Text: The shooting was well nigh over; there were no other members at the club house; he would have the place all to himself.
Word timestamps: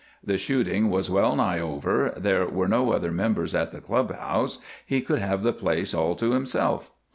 The 0.23 0.39
shooting 0.39 0.89
was 0.89 1.11
well 1.11 1.35
nigh 1.35 1.59
over; 1.59 2.11
there 2.17 2.47
were 2.47 2.67
no 2.67 2.91
other 2.91 3.11
members 3.11 3.53
at 3.53 3.71
the 3.71 3.81
club 3.81 4.11
house; 4.15 4.57
he 4.83 5.05
would 5.07 5.19
have 5.19 5.43
the 5.43 5.53
place 5.53 5.93
all 5.93 6.15
to 6.15 6.31
himself. 6.31 6.89